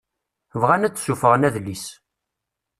Bɣan 0.61 0.85
ad 0.87 0.93
d-suffɣen 0.95 1.47
adlis. 1.47 1.85